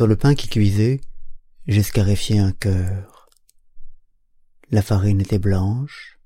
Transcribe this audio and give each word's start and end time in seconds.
Sur 0.00 0.06
le 0.06 0.16
pain 0.16 0.34
qui 0.34 0.48
cuisait, 0.48 1.02
j'escarifiai 1.66 2.38
un 2.38 2.52
cœur. 2.52 3.28
La 4.70 4.80
farine 4.80 5.20
était 5.20 5.38
blanche, 5.38 6.18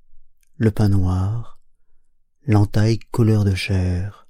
le 0.59 0.71
pain 0.71 0.89
noir, 0.89 1.59
l'entaille 2.47 3.01
couleur 3.01 3.45
de 3.45 3.57
chair. 3.57 4.24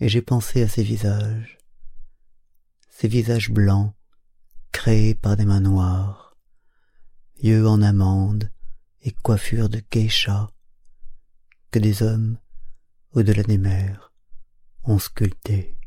Et 0.00 0.08
j'ai 0.08 0.22
pensé 0.22 0.62
à 0.62 0.68
ces 0.68 0.82
visages, 0.82 1.58
ces 2.88 3.08
visages 3.08 3.50
blancs, 3.50 3.94
créés 4.72 5.14
par 5.14 5.36
des 5.36 5.44
mains 5.44 5.60
noires, 5.60 6.36
yeux 7.42 7.66
en 7.66 7.82
amande 7.82 8.50
et 9.02 9.12
coiffures 9.12 9.68
de 9.68 9.82
geisha, 9.90 10.50
que 11.70 11.78
des 11.78 12.02
hommes, 12.02 12.38
au-delà 13.12 13.42
des 13.42 13.58
mers, 13.58 14.12
ont 14.84 14.98
sculptés 14.98 15.78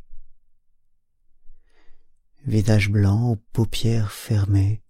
visage 2.45 2.89
blanc 2.89 3.31
aux 3.31 3.35
paupières 3.35 4.11
fermées, 4.11 4.83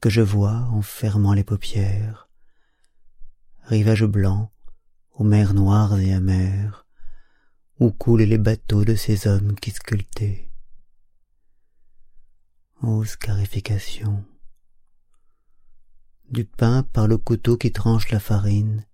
que 0.00 0.10
je 0.10 0.20
vois 0.20 0.68
en 0.72 0.82
fermant 0.82 1.32
les 1.32 1.44
paupières, 1.44 2.28
rivage 3.62 4.04
blanc 4.04 4.52
aux 5.12 5.24
mers 5.24 5.54
noires 5.54 5.98
et 5.98 6.12
amères, 6.12 6.83
où 7.80 7.90
coulent 7.90 8.22
les 8.22 8.38
bateaux 8.38 8.84
de 8.84 8.94
ces 8.94 9.26
hommes 9.26 9.56
qui 9.56 9.70
sculptaient. 9.70 10.48
Ô 12.82 13.04
scarification 13.04 14.24
Du 16.30 16.44
pain 16.44 16.84
par 16.84 17.08
le 17.08 17.18
couteau 17.18 17.56
qui 17.56 17.72
tranche 17.72 18.10
la 18.10 18.20
farine, 18.20 18.86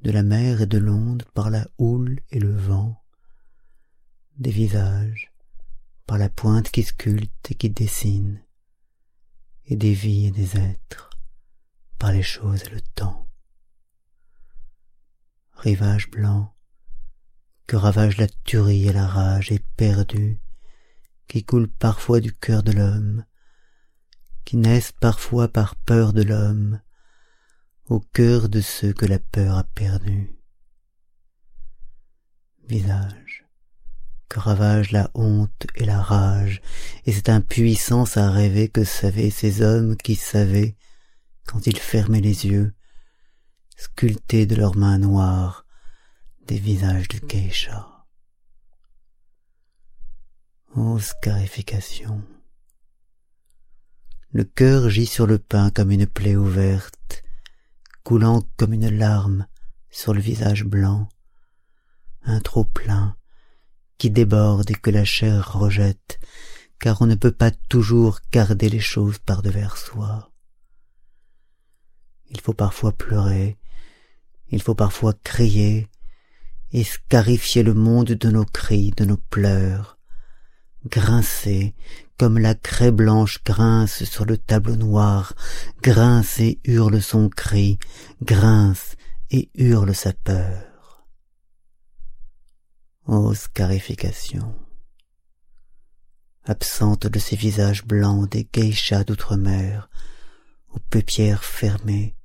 de 0.00 0.10
la 0.10 0.22
mer 0.22 0.62
et 0.62 0.66
de 0.66 0.78
l'onde 0.78 1.24
par 1.34 1.50
la 1.50 1.68
houle 1.78 2.20
et 2.30 2.40
le 2.40 2.54
vent, 2.54 3.02
des 4.38 4.50
visages, 4.50 5.32
par 6.06 6.18
la 6.18 6.28
pointe 6.28 6.70
qui 6.70 6.82
sculpte 6.82 7.50
et 7.50 7.54
qui 7.54 7.70
dessine, 7.70 8.42
et 9.66 9.76
des 9.76 9.94
vies 9.94 10.26
et 10.26 10.30
des 10.32 10.56
êtres, 10.56 11.10
par 11.98 12.12
les 12.12 12.22
choses 12.22 12.64
et 12.64 12.70
le 12.70 12.80
temps. 12.80 13.28
Rivage 15.52 16.10
blanc, 16.10 16.55
que 17.66 17.76
ravage 17.76 18.16
la 18.16 18.28
tuerie 18.28 18.86
et 18.88 18.92
la 18.92 19.06
rage 19.06 19.52
éperdue, 19.52 20.40
qui 21.28 21.44
coule 21.44 21.68
parfois 21.68 22.20
du 22.20 22.32
cœur 22.32 22.62
de 22.62 22.72
l'homme, 22.72 23.24
qui 24.44 24.56
naissent 24.56 24.92
parfois 24.92 25.48
par 25.48 25.74
peur 25.74 26.12
de 26.12 26.22
l'homme, 26.22 26.80
au 27.88 28.00
cœur 28.00 28.48
de 28.48 28.60
ceux 28.60 28.92
que 28.92 29.06
la 29.06 29.18
peur 29.18 29.56
a 29.56 29.64
perdus. 29.64 30.36
Visage 32.68 33.46
que 34.28 34.40
ravage 34.40 34.90
la 34.90 35.10
honte 35.14 35.66
et 35.76 35.84
la 35.84 36.00
rage, 36.00 36.60
et 37.04 37.12
cette 37.12 37.28
impuissance 37.28 38.16
à 38.16 38.30
rêver 38.30 38.68
que 38.68 38.84
savaient 38.84 39.30
ces 39.30 39.62
hommes 39.62 39.96
qui 39.96 40.16
savaient, 40.16 40.76
quand 41.46 41.66
ils 41.66 41.78
fermaient 41.78 42.20
les 42.20 42.46
yeux, 42.46 42.74
sculpter 43.76 44.46
de 44.46 44.56
leurs 44.56 44.76
mains 44.76 44.98
noires 44.98 45.65
des 46.46 46.58
visages 46.58 47.08
de 47.08 47.18
geisha. 47.26 48.06
Ô 50.76 50.98
scarification 51.00 52.22
Le 54.30 54.44
cœur 54.44 54.88
gît 54.88 55.06
sur 55.06 55.26
le 55.26 55.38
pain 55.38 55.70
comme 55.70 55.90
une 55.90 56.06
plaie 56.06 56.36
ouverte, 56.36 57.24
coulant 58.04 58.42
comme 58.56 58.74
une 58.74 58.90
larme 58.90 59.46
sur 59.90 60.14
le 60.14 60.20
visage 60.20 60.64
blanc, 60.64 61.08
un 62.22 62.40
trop 62.40 62.64
plein 62.64 63.16
qui 63.98 64.10
déborde 64.10 64.70
et 64.70 64.74
que 64.74 64.90
la 64.90 65.04
chair 65.04 65.52
rejette, 65.52 66.20
car 66.78 67.02
on 67.02 67.06
ne 67.06 67.16
peut 67.16 67.32
pas 67.32 67.50
toujours 67.50 68.20
garder 68.30 68.68
les 68.68 68.80
choses 68.80 69.18
par 69.18 69.42
devers 69.42 69.76
soi. 69.76 70.30
Il 72.30 72.40
faut 72.40 72.54
parfois 72.54 72.92
pleurer, 72.92 73.58
il 74.50 74.62
faut 74.62 74.74
parfois 74.74 75.14
crier, 75.24 75.88
et 76.72 76.84
scarifier 76.84 77.62
le 77.62 77.74
monde 77.74 78.12
de 78.12 78.30
nos 78.30 78.44
cris, 78.44 78.90
de 78.96 79.04
nos 79.04 79.16
pleurs, 79.16 79.98
grincer 80.88 81.74
comme 82.18 82.38
la 82.38 82.54
craie 82.54 82.92
blanche 82.92 83.42
grince 83.44 84.04
sur 84.04 84.24
le 84.24 84.38
tableau 84.38 84.76
noir, 84.76 85.34
grince 85.82 86.40
et 86.40 86.60
hurle 86.64 87.02
son 87.02 87.28
cri, 87.28 87.78
grince 88.22 88.96
et 89.30 89.50
hurle 89.54 89.94
sa 89.94 90.12
peur. 90.12 91.06
Ô 93.06 93.34
scarification. 93.34 94.54
Absente 96.44 97.06
de 97.06 97.18
ces 97.18 97.36
visages 97.36 97.84
blancs 97.84 98.30
des 98.30 98.48
geishas 98.50 99.04
d'outre-mer, 99.04 99.90
aux 100.72 100.78
paupières 100.78 101.44
fermées 101.44 102.16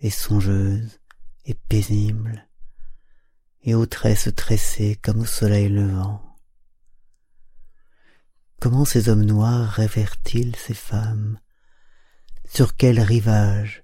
et 0.00 0.10
songeuses 0.10 1.00
et 1.46 1.54
paisibles, 1.54 2.48
et 3.64 3.74
aux 3.74 3.86
tresses 3.86 4.30
tressées 4.34 4.98
comme 5.02 5.20
au 5.20 5.26
soleil 5.26 5.68
levant. 5.68 6.22
Comment 8.60 8.84
ces 8.84 9.08
hommes 9.08 9.24
noirs 9.24 9.70
rêvèrent-ils 9.70 10.54
ces 10.56 10.74
femmes? 10.74 11.38
Sur 12.44 12.76
quel 12.76 13.00
rivage 13.00 13.82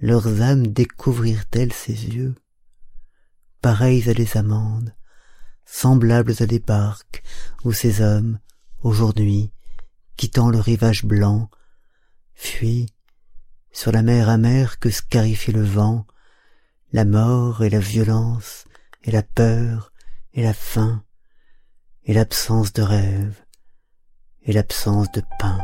leurs 0.00 0.42
âmes 0.42 0.66
découvrirent-elles 0.66 1.72
ces 1.72 2.06
yeux? 2.06 2.34
Pareils 3.60 4.08
à 4.08 4.14
des 4.14 4.36
amandes, 4.36 4.94
semblables 5.64 6.34
à 6.40 6.46
des 6.46 6.60
barques 6.60 7.22
où 7.64 7.72
ces 7.72 8.00
hommes, 8.00 8.38
aujourd'hui, 8.82 9.52
quittant 10.16 10.50
le 10.50 10.60
rivage 10.60 11.04
blanc, 11.04 11.50
fuient, 12.34 12.92
sur 13.72 13.92
la 13.92 14.02
mer 14.02 14.28
amère 14.28 14.78
que 14.78 14.90
scarifie 14.90 15.52
le 15.52 15.64
vent, 15.64 16.06
la 16.92 17.04
mort 17.04 17.62
et 17.62 17.70
la 17.70 17.80
violence 17.80 18.64
et 19.06 19.12
la 19.12 19.22
peur 19.22 19.92
et 20.34 20.42
la 20.42 20.52
faim 20.52 21.02
et 22.04 22.12
l'absence 22.12 22.72
de 22.72 22.82
rêve 22.82 23.44
et 24.42 24.52
l'absence 24.52 25.10
de 25.12 25.22
pain. 25.38 25.58